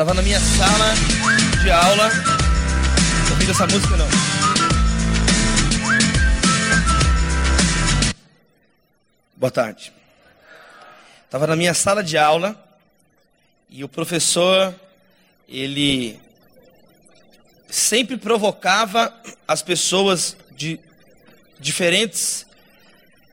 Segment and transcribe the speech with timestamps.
[0.00, 0.94] Tava na minha sala
[1.62, 2.10] de aula.
[3.32, 4.08] Ouvindo essa música não?
[9.36, 9.92] Boa tarde.
[11.28, 12.56] Tava na minha sala de aula
[13.68, 14.74] e o professor
[15.46, 16.18] ele
[17.68, 19.14] sempre provocava
[19.46, 20.80] as pessoas de
[21.58, 22.46] diferentes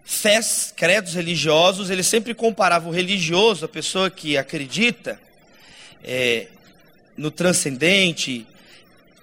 [0.04, 5.18] fés, credos religiosos, ele sempre comparava o religioso, a pessoa que acredita
[6.04, 6.48] é,
[7.18, 8.46] no transcendente,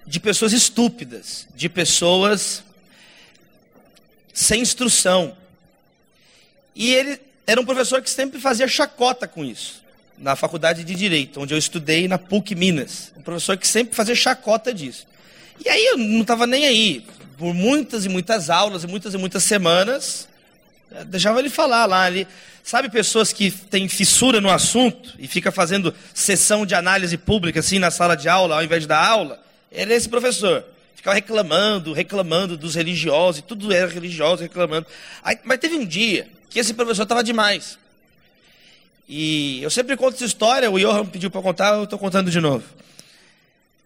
[0.06, 2.62] de pessoas estúpidas, de pessoas
[4.32, 5.36] sem instrução.
[6.74, 9.82] E ele era um professor que sempre fazia chacota com isso,
[10.18, 13.12] na faculdade de Direito, onde eu estudei na PUC Minas.
[13.16, 15.06] Um professor que sempre fazia chacota disso.
[15.64, 17.06] E aí eu não estava nem aí.
[17.38, 20.28] Por muitas e muitas aulas, e muitas e muitas semanas,
[21.06, 22.08] deixava ele falar lá.
[22.08, 22.26] Ele,
[22.62, 27.78] sabe pessoas que têm fissura no assunto e fica fazendo sessão de análise pública assim
[27.78, 29.42] na sala de aula, ao invés dar aula?
[29.72, 30.64] Era esse professor.
[30.94, 34.86] Ficava reclamando, reclamando dos religiosos, e tudo era religioso, reclamando.
[35.22, 37.78] Aí, mas teve um dia que esse professor estava demais.
[39.06, 42.40] E eu sempre conto essa história, o Johan pediu para contar, eu estou contando de
[42.40, 42.64] novo.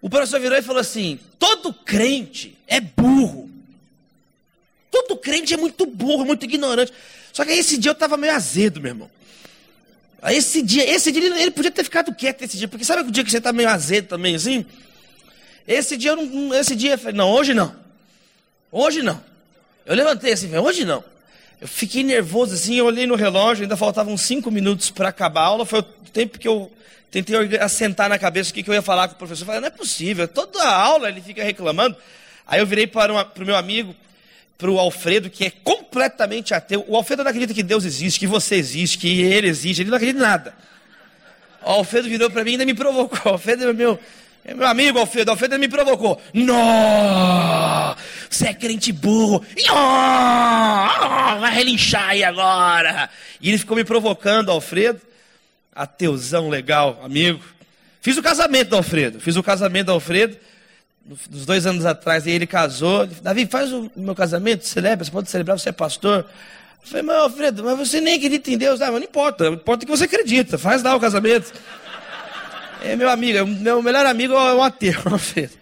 [0.01, 3.51] O professor virou e falou assim: todo crente é burro.
[5.09, 6.93] Todo crente é muito burro, muito ignorante.
[7.33, 9.11] Só que esse dia eu estava meio azedo, meu irmão.
[10.27, 13.25] Esse dia, esse dia ele, podia ter ficado quieto esse dia, porque sabe o dia
[13.25, 14.67] que você está meio azedo também assim?
[15.67, 17.75] Esse dia, eu não, esse dia eu falei, não, hoje não.
[18.71, 19.23] Hoje não.
[19.87, 21.05] Eu levantei assim, hoje não.
[21.61, 25.47] Eu fiquei nervoso assim, eu olhei no relógio, ainda faltavam cinco minutos para acabar a
[25.47, 25.65] aula.
[25.65, 26.71] Foi o tempo que eu
[27.11, 29.43] tentei assentar na cabeça o que, que eu ia falar com o professor.
[29.43, 31.97] Eu falei, não é possível, toda a aula ele fica reclamando.
[32.47, 33.95] Aí eu virei para o meu amigo,
[34.59, 36.85] para o Alfredo, que é completamente ateu.
[36.89, 39.97] O Alfredo não acredita que Deus existe, que você existe, que ele existe, ele não
[39.97, 40.53] acredita em nada.
[41.63, 43.21] O Alfredo virou para mim e ainda me provocou.
[43.25, 44.01] O Alfredo é meu,
[44.45, 45.31] é meu amigo, Alfredo.
[45.31, 46.21] O Alfredo me provocou.
[46.35, 47.97] Não!
[48.29, 49.45] Você é crente burro.
[49.65, 51.41] Não!
[51.41, 53.09] Vai relinchar aí agora.
[53.41, 55.01] E ele ficou me provocando, Alfredo.
[55.73, 57.41] Ateuzão legal, amigo.
[58.01, 59.21] Fiz o casamento do Alfredo.
[59.21, 60.37] Fiz o casamento do Alfredo
[61.29, 63.05] dos dois anos atrás, e ele casou.
[63.05, 66.27] Ele, Davi, faz o meu casamento, celebra, você pode celebrar, você é pastor.
[66.83, 68.81] Eu falei, mas Alfredo, mas você nem acredita em Deus.
[68.81, 71.53] Ah, mas não importa, importa que você acredita, faz lá o casamento.
[72.83, 75.53] É meu amigo, é meu melhor amigo é um ateu, Alfredo.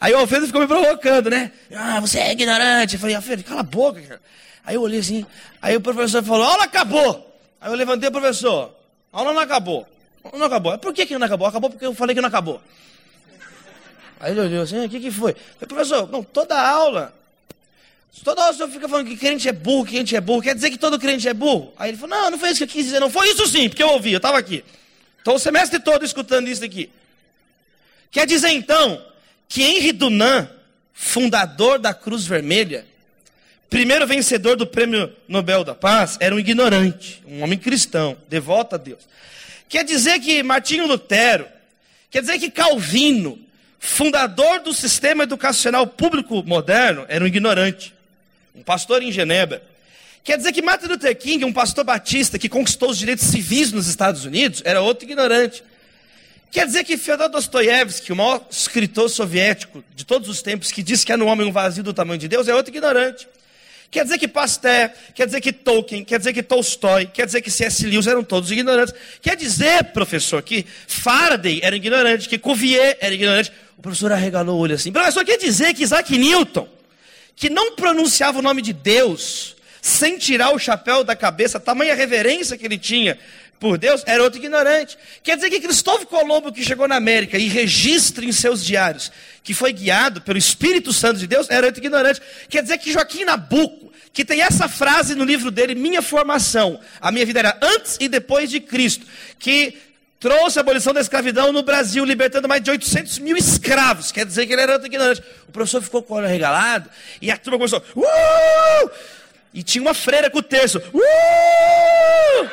[0.00, 1.52] Aí o Alfredo ficou me provocando, né?
[1.74, 2.94] Ah, você é ignorante.
[2.94, 4.20] Eu falei, Alfredo, cala a boca, cara.
[4.64, 5.24] Aí eu olhei assim,
[5.62, 7.38] aí o professor falou, a aula acabou.
[7.60, 8.74] Aí eu levantei o professor,
[9.12, 9.86] aula não acabou.
[10.34, 10.76] Não acabou.
[10.78, 11.46] Por que, que não acabou?
[11.46, 12.60] Acabou porque eu falei que não acabou.
[14.18, 15.32] Aí ele olhou assim, o que, que foi?
[15.32, 17.14] Eu falei, professor, não, toda aula,
[18.24, 20.54] toda aula o senhor fica falando que crente é burro, que crente é burro, quer
[20.54, 21.72] dizer que todo crente é burro?
[21.78, 23.68] Aí ele falou, não, não foi isso que eu quis dizer, não, foi isso sim,
[23.68, 24.64] porque eu ouvi, eu estava aqui.
[25.20, 26.90] Então o semestre todo escutando isso aqui.
[28.10, 29.04] Quer dizer então
[29.48, 30.48] que Henri Dunant,
[30.94, 32.86] fundador da Cruz Vermelha,
[33.68, 38.78] primeiro vencedor do Prêmio Nobel da Paz, era um ignorante, um homem cristão, devoto a
[38.78, 39.00] Deus.
[39.68, 41.46] Quer dizer que Martinho Lutero,
[42.10, 43.38] quer dizer que Calvino,
[43.78, 47.94] fundador do sistema educacional público moderno, era um ignorante,
[48.54, 49.62] um pastor em Genebra.
[50.24, 53.86] Quer dizer que Martin Luther King, um pastor batista que conquistou os direitos civis nos
[53.86, 55.62] Estados Unidos, era outro ignorante.
[56.50, 61.06] Quer dizer que Fyodor Dostoiévski, o maior escritor soviético de todos os tempos, que disse
[61.06, 63.28] que era um homem um vazio do tamanho de Deus, é outro ignorante.
[63.90, 67.50] Quer dizer que Pasteur, quer dizer que Tolkien, quer dizer que Tolstói, quer dizer que
[67.50, 67.86] C.S.
[67.86, 68.94] Lewis eram todos ignorantes.
[69.22, 73.52] Quer dizer, professor, que Faraday era ignorante, que Cuvier era ignorante.
[73.76, 74.90] O professor arregalou o olho assim.
[74.90, 76.68] Professor, quer dizer que Isaac Newton,
[77.34, 82.56] que não pronunciava o nome de Deus, sem tirar o chapéu da cabeça, tamanha reverência
[82.56, 83.18] que ele tinha
[83.60, 84.96] por Deus, era outro ignorante.
[85.22, 89.12] Quer dizer que Cristóvão Colombo, que chegou na América e registra em seus diários
[89.42, 92.20] que foi guiado pelo Espírito Santo de Deus, era outro ignorante.
[92.48, 97.12] Quer dizer que Joaquim Nabuco, que tem essa frase no livro dele, Minha Formação, a
[97.12, 99.06] minha vida era antes e depois de Cristo,
[99.38, 99.76] que
[100.18, 104.10] trouxe a abolição da escravidão no Brasil, libertando mais de 800 mil escravos.
[104.10, 105.22] Quer dizer que ele era ignorante.
[105.48, 106.88] O professor ficou com o olho regalado
[107.20, 107.82] e a turma começou.
[107.94, 108.90] Uh!
[109.52, 110.78] E tinha uma freira com o terço.
[110.78, 112.48] Uh!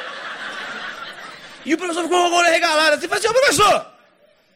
[1.66, 2.96] E o professor ficou com o olho regalado.
[2.96, 3.86] Assim, assim, professor,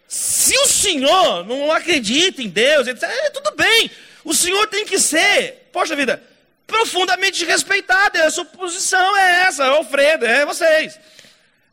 [0.07, 3.89] se o senhor não acredita em Deus, ele disse, é, tudo bem,
[4.23, 6.21] o senhor tem que ser, poxa vida,
[6.65, 8.17] profundamente respeitado.
[8.19, 10.99] A sua posição é essa, é o Alfredo, é vocês.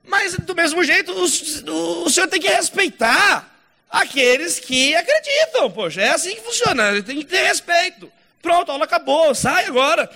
[0.07, 3.51] Mas, do mesmo jeito, o, o senhor tem que respeitar
[3.91, 5.71] aqueles que acreditam.
[5.71, 8.11] Poxa, é assim que funciona, tem que ter respeito.
[8.43, 10.11] Pronto, a aula acabou, sai agora.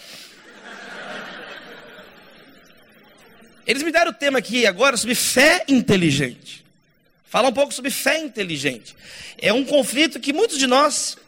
[3.66, 6.64] Eles me deram o tema aqui agora sobre fé inteligente.
[7.24, 8.96] Fala um pouco sobre fé inteligente.
[9.36, 11.18] É um conflito que muitos de nós,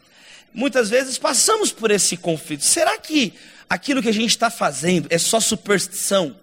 [0.51, 2.63] muitas vezes, passamos por esse conflito.
[2.63, 3.33] Será que
[3.69, 6.35] aquilo que a gente está fazendo é só superstição?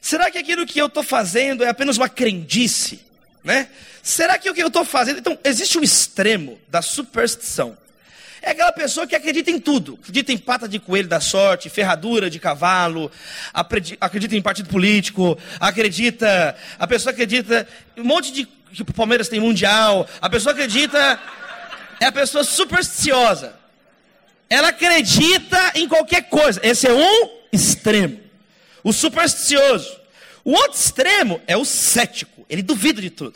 [0.00, 3.00] Será que aquilo que eu estou fazendo é apenas uma crendice?
[3.42, 3.68] Né?
[4.02, 5.18] Será que o que eu estou fazendo.
[5.18, 7.76] Então, existe um extremo da superstição.
[8.42, 9.98] É aquela pessoa que acredita em tudo.
[10.00, 13.10] Acredita em pata de coelho da sorte, ferradura de cavalo,
[14.00, 16.56] acredita em partido político, acredita.
[16.78, 17.66] A pessoa acredita
[17.96, 18.46] um monte de.
[18.72, 20.08] que o Palmeiras tem mundial.
[20.20, 21.20] A pessoa acredita.
[21.98, 23.56] É a pessoa supersticiosa.
[24.48, 26.60] Ela acredita em qualquer coisa.
[26.62, 28.25] Esse é um extremo.
[28.86, 29.98] O supersticioso.
[30.44, 32.46] O outro extremo é o cético.
[32.48, 33.34] Ele duvida de tudo.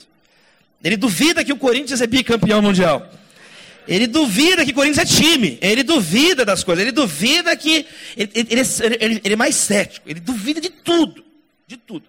[0.82, 3.12] Ele duvida que o Corinthians é bicampeão mundial.
[3.88, 5.58] Ele duvida que Corinthians é time.
[5.60, 6.82] Ele duvida das coisas.
[6.82, 7.84] Ele duvida que.
[8.16, 8.60] Ele, ele,
[9.00, 10.08] ele, ele, é mais cético.
[10.08, 11.24] Ele duvida de tudo.
[11.66, 12.04] De tudo.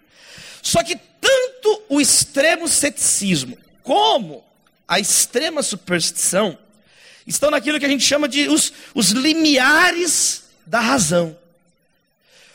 [0.62, 4.44] Só que tanto o extremo ceticismo como
[4.86, 6.56] a extrema superstição
[7.26, 11.41] estão naquilo que a gente chama de os, os limiares da razão.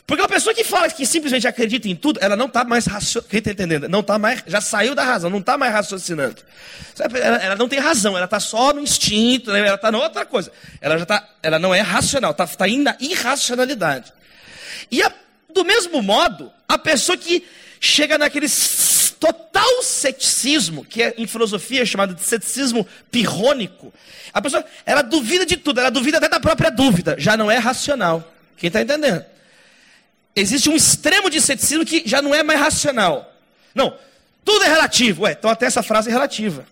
[0.08, 3.28] Porque uma pessoa que fala que simplesmente acredita em tudo, ela não está mais raciocinando.
[3.28, 3.90] Quem está entendendo?
[3.90, 6.36] Não está mais, já saiu da razão, não está mais raciocinando.
[6.98, 9.58] Ela, ela, não tem razão, ela está só no instinto, né?
[9.58, 10.50] ela está em outra coisa.
[10.80, 14.10] Ela já tá, ela não é racional, está tá indo na irracionalidade.
[14.90, 15.12] E a,
[15.52, 17.46] do mesmo modo, a pessoa que
[17.78, 18.46] chega naquele
[19.20, 23.92] total ceticismo, que é, em filosofia é chamado de ceticismo pirrônico,
[24.32, 27.58] a pessoa, ela duvida de tudo, ela duvida até da própria dúvida, já não é
[27.58, 28.32] racional.
[28.56, 29.22] Quem está entendendo?
[30.40, 33.32] Existe um extremo de ceticismo que já não é mais racional.
[33.74, 33.96] Não,
[34.44, 35.22] tudo é relativo.
[35.22, 36.66] Ué, então até essa frase é relativa.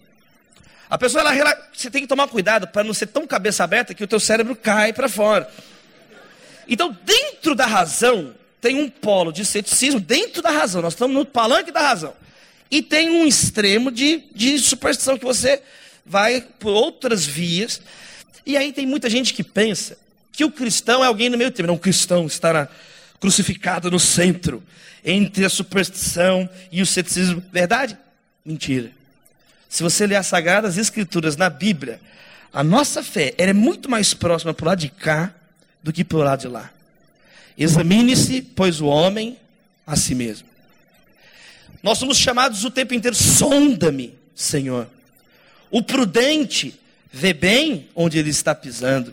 [0.89, 4.05] A pessoa, ela, você tem que tomar cuidado para não ser tão cabeça aberta que
[4.05, 5.51] o teu cérebro cai para fora.
[6.69, 10.83] Então, dentro da razão, tem um polo de ceticismo, dentro da razão.
[10.83, 12.15] Nós estamos no palanque da razão.
[12.71, 15.61] E tem um extremo de, de superstição que você
[16.05, 17.81] vai por outras vias.
[18.45, 19.99] E aí tem muita gente que pensa
[20.33, 21.69] que o cristão é alguém no meio termo.
[21.69, 22.69] Não, o cristão está na,
[23.21, 24.63] crucificado no centro,
[25.05, 27.43] entre a superstição e o ceticismo.
[27.53, 27.97] Verdade?
[28.45, 28.91] Mentira.
[29.69, 32.01] Se você ler as Sagradas Escrituras na Bíblia,
[32.53, 35.35] a nossa fé é muito mais próxima para o lado de cá
[35.83, 36.71] do que para o lado de lá.
[37.59, 39.37] Examine-se, pois o homem
[39.87, 40.49] a si mesmo.
[41.83, 44.89] Nós somos chamados o tempo inteiro, sonda-me, Senhor.
[45.71, 46.79] O prudente
[47.13, 49.13] vê bem onde ele está pisando.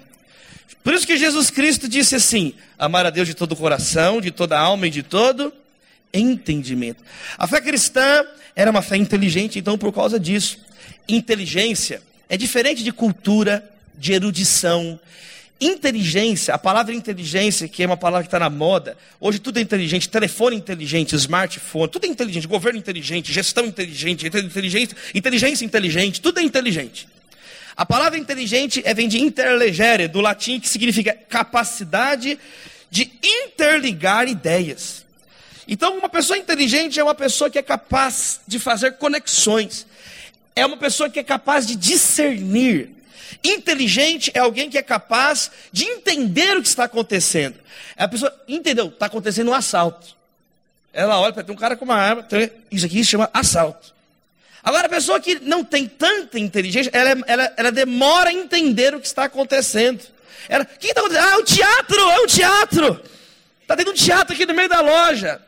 [0.84, 4.32] Por isso que Jesus Cristo disse assim: amar a Deus de todo o coração, de
[4.32, 5.54] toda a alma e de todo
[6.14, 7.04] entendimento.
[7.38, 8.24] A fé cristã
[8.56, 10.60] era uma fé inteligente, então por causa disso,
[11.08, 15.00] inteligência é diferente de cultura, de erudição.
[15.60, 19.62] Inteligência, a palavra inteligência, que é uma palavra que está na moda, hoje tudo é
[19.62, 26.40] inteligente, telefone inteligente, smartphone, tudo é inteligente, governo inteligente, gestão inteligente, inteligência, inteligência inteligente, tudo
[26.40, 27.08] é inteligente.
[27.76, 32.40] A palavra inteligente é, vem de interlegere, do latim, que significa capacidade
[32.90, 35.04] de interligar ideias.
[35.68, 39.88] Então, uma pessoa inteligente é uma pessoa que é capaz de fazer conexões,
[40.56, 42.92] é uma pessoa que é capaz de discernir.
[43.44, 47.56] Inteligente é alguém que é capaz de entender o que está acontecendo.
[47.98, 48.88] É a pessoa, entendeu?
[48.88, 50.16] Está acontecendo um assalto.
[50.94, 52.26] Ela olha ter um cara com uma arma,
[52.70, 53.94] isso aqui se chama assalto.
[54.64, 59.00] Agora, a pessoa que não tem tanta inteligência, ela, ela, ela demora a entender o
[59.00, 60.02] que está acontecendo.
[60.48, 61.26] Ela, o que está acontecendo?
[61.26, 63.02] Ah, é um teatro, é um teatro.
[63.62, 65.42] Está tendo um teatro aqui no meio da loja.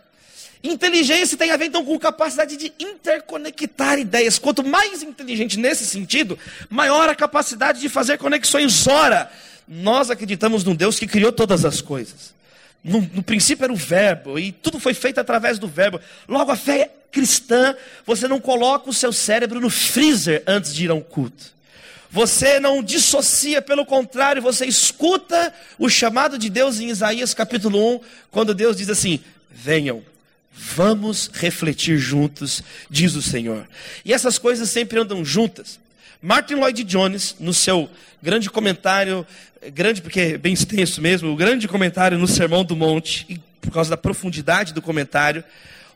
[0.62, 4.38] Inteligência tem a ver então com capacidade de interconectar ideias.
[4.38, 6.38] Quanto mais inteligente nesse sentido,
[6.69, 8.86] maior a capacidade de fazer conexões.
[8.88, 9.31] Ora,
[9.67, 12.34] nós acreditamos num Deus que criou todas as coisas.
[12.88, 16.00] No, no, princípio era o verbo, e tudo foi feito através do verbo.
[16.27, 17.75] Logo, a fé cristã,
[18.06, 21.56] você não coloca o seu cérebro no freezer antes de ir a um culto.
[22.12, 28.01] Você não dissocia, pelo contrário, você escuta o chamado de Deus em Isaías capítulo 1,
[28.30, 30.04] quando Deus diz assim: venham,
[30.54, 33.68] vamos refletir juntos, diz o Senhor.
[34.06, 35.80] E essas coisas sempre andam juntas.
[36.22, 37.89] Martin Lloyd Jones, no seu
[38.22, 39.25] grande comentário
[39.72, 43.72] grande porque é bem extenso mesmo, o grande comentário no Sermão do Monte, e por
[43.72, 45.43] causa da profundidade do comentário.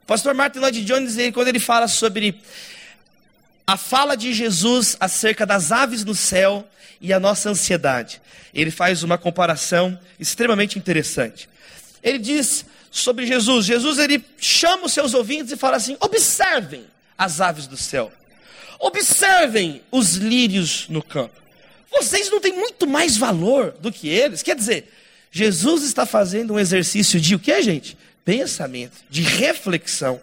[0.03, 2.39] O pastor Martin Lloyd Jones, ele, quando ele fala sobre
[3.67, 6.67] a fala de Jesus acerca das aves no céu
[6.99, 8.19] e a nossa ansiedade,
[8.53, 11.47] ele faz uma comparação extremamente interessante.
[12.01, 16.85] Ele diz sobre Jesus, Jesus ele chama os seus ouvintes e fala assim: observem
[17.15, 18.11] as aves do céu,
[18.79, 21.39] observem os lírios no campo.
[21.91, 24.41] Vocês não têm muito mais valor do que eles?
[24.41, 24.91] Quer dizer,
[25.31, 27.97] Jesus está fazendo um exercício de o que, gente?
[28.23, 30.21] Pensamento, de reflexão.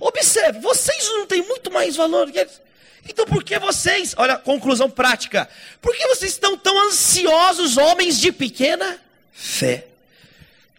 [0.00, 2.60] Observe, vocês não têm muito mais valor do que eles.
[3.08, 5.48] Então por que vocês, olha, conclusão prática,
[5.80, 8.98] por que vocês estão tão ansiosos, homens de pequena
[9.32, 9.86] fé?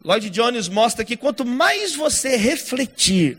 [0.03, 3.37] Lloyd Jones mostra que quanto mais você refletir,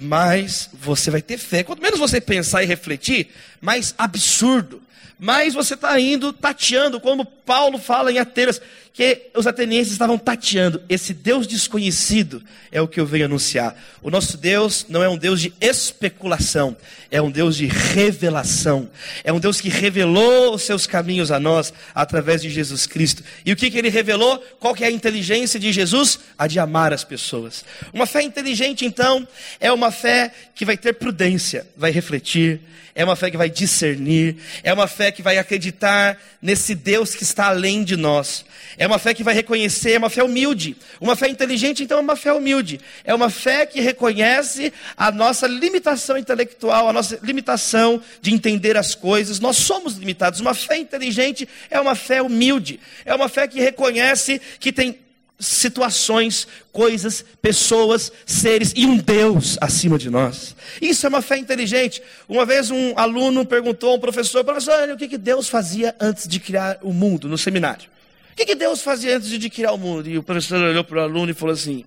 [0.00, 1.62] mais você vai ter fé.
[1.62, 3.28] Quanto menos você pensar e refletir,
[3.60, 4.82] mais absurdo,
[5.18, 8.60] mais você está indo tateando, como Paulo fala em Atenas,
[8.94, 10.80] que os atenienses estavam tateando.
[10.88, 13.76] Esse Deus desconhecido é o que eu venho anunciar.
[14.00, 16.76] O nosso Deus não é um Deus de especulação,
[17.10, 18.88] é um Deus de revelação.
[19.24, 23.24] É um Deus que revelou os seus caminhos a nós através de Jesus Cristo.
[23.44, 24.38] E o que, que ele revelou?
[24.60, 26.20] Qual que é a inteligência de Jesus?
[26.38, 27.64] A de amar as pessoas.
[27.92, 29.26] Uma fé inteligente, então,
[29.58, 32.60] é uma fé que vai ter prudência, vai refletir,
[32.94, 37.22] é uma fé que vai discernir, é uma fé que vai acreditar nesse Deus que
[37.22, 38.44] está além de nós.
[38.76, 40.76] É uma fé que vai reconhecer, é uma fé humilde.
[41.00, 42.80] Uma fé inteligente, então, é uma fé humilde.
[43.04, 48.94] É uma fé que reconhece a nossa limitação intelectual, a nossa limitação de entender as
[48.94, 49.40] coisas.
[49.40, 50.40] Nós somos limitados.
[50.40, 52.80] Uma fé inteligente é uma fé humilde.
[53.04, 55.03] É uma fé que reconhece que tem
[55.38, 60.54] situações, coisas, pessoas, seres e um Deus acima de nós.
[60.80, 62.02] Isso é uma fé inteligente.
[62.28, 66.28] Uma vez um aluno perguntou a um professor, professor, o que, que Deus fazia antes
[66.28, 67.88] de criar o mundo no seminário?
[68.32, 70.08] O que, que Deus fazia antes de criar o mundo?
[70.08, 71.84] E o professor olhou para o aluno e falou assim: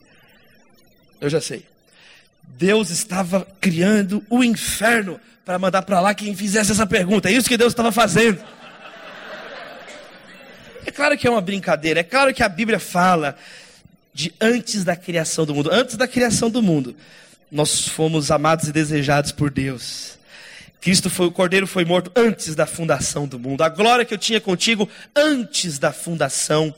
[1.20, 1.66] Eu já sei.
[2.58, 7.30] Deus estava criando o inferno para mandar para lá quem fizesse essa pergunta.
[7.30, 8.42] É isso que Deus estava fazendo.
[10.88, 13.36] É claro que é uma brincadeira, é claro que a Bíblia fala
[14.14, 15.70] de antes da criação do mundo.
[15.70, 16.96] Antes da criação do mundo,
[17.52, 20.18] nós fomos amados e desejados por Deus.
[20.80, 23.64] Cristo foi o Cordeiro foi morto antes da fundação do mundo.
[23.64, 26.76] A glória que eu tinha contigo antes da fundação do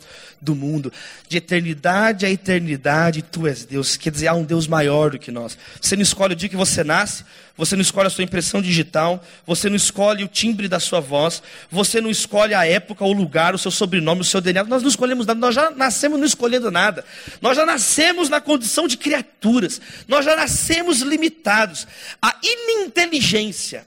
[0.56, 0.92] mundo.
[1.28, 3.98] De eternidade a eternidade, tu és Deus.
[3.98, 5.58] Quer dizer, há um Deus maior do que nós.
[5.82, 7.24] Você não escolhe o dia que você nasce,
[7.58, 11.44] você não escolhe a sua impressão digital, você não escolhe o timbre da sua voz,
[11.70, 14.64] você não escolhe a época, o lugar, o seu sobrenome, o seu DNA.
[14.64, 17.04] Nós não escolhemos nada, nós já nascemos não escolhendo nada.
[17.42, 19.82] Nós já nascemos na condição de criaturas.
[20.08, 21.86] Nós já nascemos limitados.
[22.22, 23.86] A ininteligência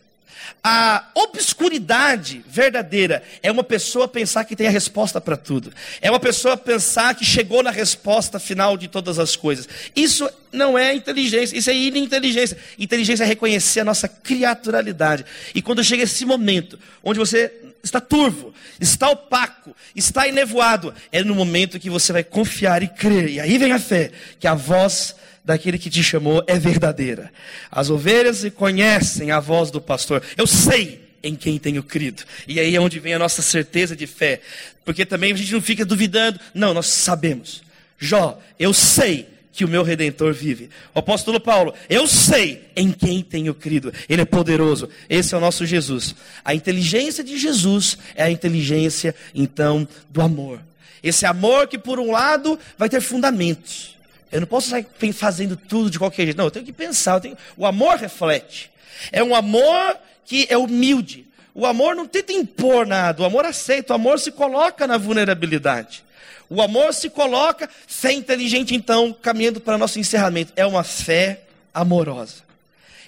[0.62, 5.72] a obscuridade verdadeira é uma pessoa pensar que tem a resposta para tudo.
[6.00, 9.68] É uma pessoa pensar que chegou na resposta final de todas as coisas.
[9.94, 12.56] Isso não é inteligência, isso é ininteligência.
[12.78, 15.24] Inteligência é reconhecer a nossa criaturalidade.
[15.54, 21.34] E quando chega esse momento, onde você está turvo, está opaco, está enevoado, é no
[21.34, 23.28] momento que você vai confiar e crer.
[23.28, 27.32] E aí vem a fé, que a voz daquele que te chamou é verdadeira.
[27.70, 30.22] As ovelhas conhecem a voz do pastor.
[30.36, 32.24] Eu sei em quem tenho crido.
[32.46, 34.40] E aí é onde vem a nossa certeza de fé.
[34.84, 36.40] Porque também a gente não fica duvidando.
[36.52, 37.62] Não, nós sabemos.
[37.98, 40.70] Jó, eu sei que o meu redentor vive.
[40.94, 43.92] O apóstolo Paulo, eu sei em quem tenho crido.
[44.08, 44.88] Ele é poderoso.
[45.08, 46.14] Esse é o nosso Jesus.
[46.44, 50.60] A inteligência de Jesus é a inteligência, então, do amor.
[51.02, 53.96] Esse amor que, por um lado, vai ter fundamentos.
[54.32, 56.38] Eu não posso sair fazendo tudo de qualquer jeito.
[56.38, 57.20] Não, eu tenho que pensar.
[57.20, 57.36] Tenho...
[57.56, 58.70] O amor reflete.
[59.12, 61.26] É um amor que é humilde.
[61.54, 63.22] O amor não tenta impor nada.
[63.22, 63.92] O amor aceita.
[63.92, 66.02] O amor se coloca na vulnerabilidade.
[66.48, 70.52] O amor se coloca, fé inteligente, então, caminhando para nosso encerramento.
[70.56, 72.42] É uma fé amorosa.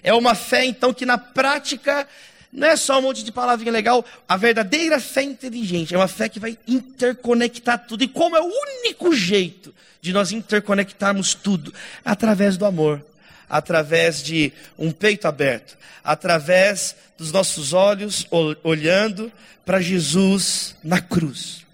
[0.02, 2.06] É uma fé, então, que na prática
[2.54, 4.04] não é só um monte de palavrinha legal.
[4.28, 8.04] A verdadeira fé inteligente é uma fé que vai interconectar tudo.
[8.04, 13.04] E como é o único jeito de nós interconectarmos tudo através do amor,
[13.50, 18.24] através de um peito aberto, através dos nossos olhos
[18.62, 19.32] olhando
[19.66, 21.66] para Jesus na cruz.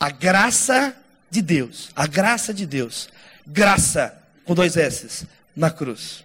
[0.00, 0.96] A graça
[1.30, 3.08] de Deus, a graça de Deus,
[3.46, 6.24] graça com dois S, na cruz.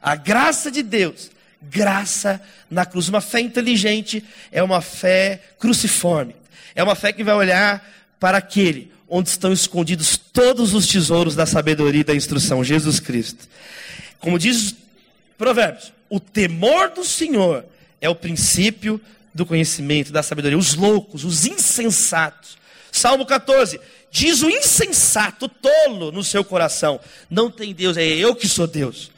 [0.00, 1.30] A graça de Deus,
[1.70, 2.40] graça
[2.70, 3.08] na cruz.
[3.08, 6.34] Uma fé inteligente é uma fé cruciforme.
[6.74, 7.86] É uma fé que vai olhar
[8.18, 13.46] para aquele onde estão escondidos todos os tesouros da sabedoria e da instrução, Jesus Cristo.
[14.18, 14.74] Como diz
[15.36, 17.64] Provérbios, o temor do Senhor
[18.00, 19.00] é o princípio
[19.34, 20.56] do conhecimento, da sabedoria.
[20.56, 22.56] Os loucos, os insensatos.
[22.90, 27.00] Salmo 14, diz o insensato, tolo no seu coração:
[27.30, 29.10] não tem Deus, é eu que sou Deus.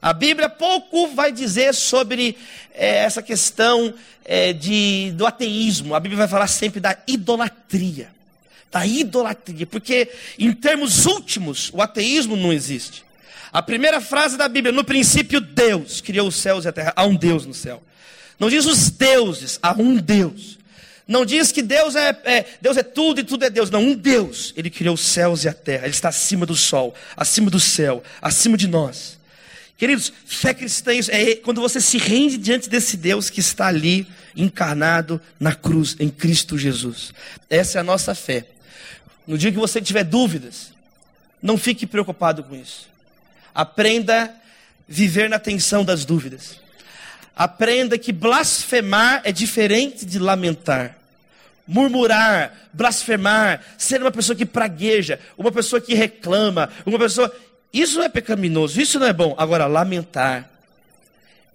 [0.00, 2.36] A Bíblia pouco vai dizer sobre
[2.74, 5.94] é, essa questão é, de, do ateísmo.
[5.94, 8.16] A Bíblia vai falar sempre da idolatria
[8.70, 13.04] da idolatria, porque em termos últimos, o ateísmo não existe.
[13.50, 17.04] A primeira frase da Bíblia, no princípio Deus criou os céus e a terra, há
[17.06, 17.82] um Deus no céu.
[18.38, 20.58] Não diz os deuses, há um Deus.
[21.08, 23.70] Não diz que Deus é, é, Deus é tudo e tudo é Deus.
[23.70, 24.52] Não, um Deus.
[24.56, 25.84] Ele criou os céus e a terra.
[25.84, 29.15] Ele está acima do sol, acima do céu, acima de nós.
[29.76, 35.20] Queridos, fé cristã é quando você se rende diante desse Deus que está ali, encarnado
[35.38, 37.12] na cruz, em Cristo Jesus.
[37.50, 38.46] Essa é a nossa fé.
[39.26, 40.72] No dia que você tiver dúvidas,
[41.42, 42.88] não fique preocupado com isso.
[43.54, 44.30] Aprenda a
[44.88, 46.58] viver na tensão das dúvidas.
[47.34, 50.96] Aprenda que blasfemar é diferente de lamentar.
[51.68, 57.34] Murmurar, blasfemar, ser uma pessoa que pragueja, uma pessoa que reclama, uma pessoa
[57.72, 59.34] isso é pecaminoso, isso não é bom.
[59.36, 60.50] Agora, lamentar,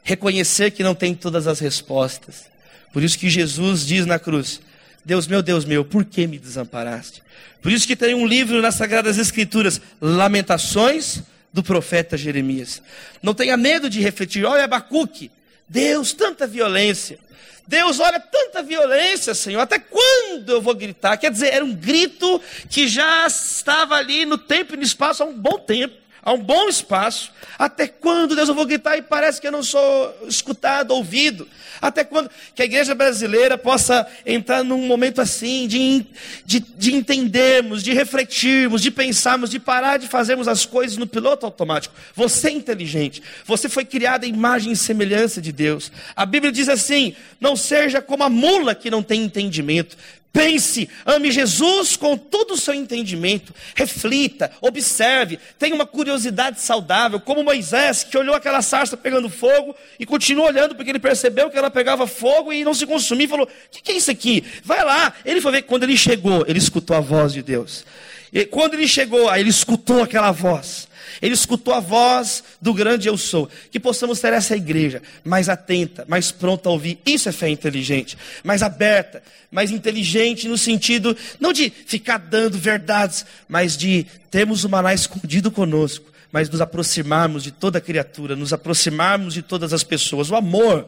[0.03, 2.46] reconhecer que não tem todas as respostas.
[2.91, 4.62] Por isso que Jesus diz na cruz:
[5.03, 7.24] Deus meu, Deus meu, por que me desamparaste?
[7.62, 11.22] Por isso que tem um livro nas Sagradas Escrituras, Lamentações
[11.53, 12.82] do profeta Jeremias.
[13.22, 15.32] Não tenha medo de refletir, olha Abacuque,
[15.68, 17.20] Deus, tanta violência.
[17.68, 21.15] Deus, olha tanta violência, Senhor, até quando eu vou gritar?
[21.18, 25.25] Quer dizer, era um grito que já estava ali no tempo e no espaço há
[25.25, 27.31] um bom tempo há um bom espaço.
[27.57, 31.47] Até quando, Deus, eu vou gritar e parece que eu não sou escutado, ouvido?
[31.81, 36.05] Até quando que a igreja brasileira possa entrar num momento assim, de,
[36.45, 41.45] de, de entendermos, de refletirmos, de pensarmos, de parar de fazermos as coisas no piloto
[41.45, 41.95] automático.
[42.15, 45.91] Você é inteligente, você foi criado em imagem e semelhança de Deus.
[46.15, 49.97] A Bíblia diz assim: não seja como a mula que não tem entendimento,
[50.33, 57.43] Pense, ame Jesus com todo o seu entendimento, reflita, observe, tenha uma curiosidade saudável, como
[57.43, 61.69] Moisés, que olhou aquela sarça pegando fogo e continuou olhando porque ele percebeu que ela
[61.69, 64.43] pegava fogo e não se consumia, e falou: O que, que é isso aqui?
[64.63, 65.13] Vai lá.
[65.25, 67.86] Ele foi ver, quando ele chegou, ele escutou a voz de Deus.
[68.32, 70.88] E quando ele chegou, aí ele escutou aquela voz.
[71.21, 73.50] Ele escutou a voz do grande eu sou.
[73.71, 77.00] Que possamos ter essa igreja mais atenta, mais pronta a ouvir.
[77.06, 78.17] Isso é fé inteligente.
[78.43, 84.69] Mais aberta, mais inteligente no sentido, não de ficar dando verdades, mas de termos o
[84.69, 90.30] maná escondido conosco, mas nos aproximarmos de toda criatura, nos aproximarmos de todas as pessoas.
[90.30, 90.88] O amor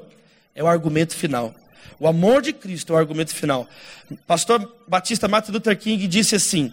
[0.55, 1.53] é o argumento final.
[1.99, 3.67] O amor de Cristo é o argumento final.
[4.25, 6.71] Pastor Batista Martin Luther King disse assim: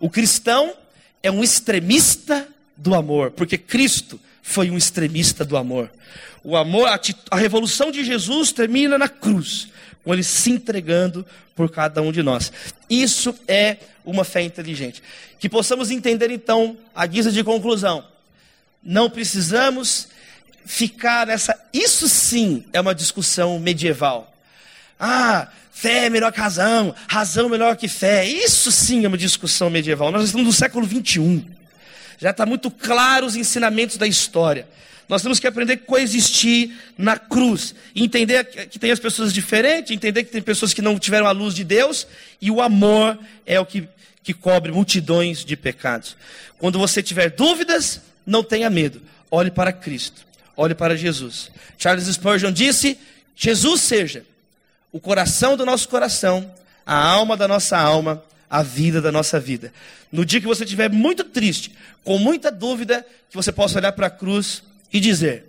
[0.00, 0.74] o cristão
[1.22, 5.90] é um extremista do amor, porque Cristo foi um extremista do amor.
[6.44, 9.68] O amor, a, a revolução de Jesus termina na cruz,
[10.02, 12.52] com ele se entregando por cada um de nós.
[12.90, 15.02] Isso é uma fé inteligente.
[15.38, 18.04] Que possamos entender então, a guisa de conclusão,
[18.82, 20.08] não precisamos
[20.64, 21.58] ficar nessa.
[21.72, 24.34] Isso sim é uma discussão medieval.
[24.98, 28.26] Ah, fé é melhor que razão, razão melhor que fé.
[28.26, 30.10] Isso sim é uma discussão medieval.
[30.10, 31.44] Nós estamos no século 21.
[32.22, 34.68] Já está muito claro os ensinamentos da história.
[35.08, 37.74] Nós temos que aprender a coexistir na cruz.
[37.96, 41.52] Entender que tem as pessoas diferentes, entender que tem pessoas que não tiveram a luz
[41.52, 42.06] de Deus,
[42.40, 43.88] e o amor é o que,
[44.22, 46.16] que cobre multidões de pecados.
[46.58, 49.02] Quando você tiver dúvidas, não tenha medo.
[49.28, 50.24] Olhe para Cristo.
[50.56, 51.50] Olhe para Jesus.
[51.76, 52.96] Charles Spurgeon disse:
[53.34, 54.24] Jesus seja
[54.92, 56.54] o coração do nosso coração,
[56.86, 59.72] a alma da nossa alma, a vida da nossa vida.
[60.12, 61.72] No dia que você estiver muito triste,
[62.04, 64.62] com muita dúvida, que você possa olhar para a cruz
[64.92, 65.46] e dizer: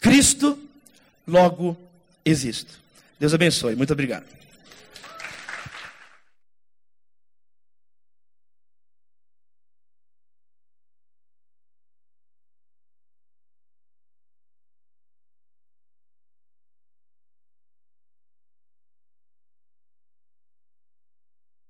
[0.00, 0.58] Cristo,
[1.24, 1.78] logo
[2.24, 2.72] existo.
[3.20, 3.76] Deus abençoe.
[3.76, 4.24] Muito obrigado.